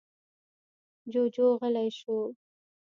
[1.11, 2.17] جُوجُو غلی شو.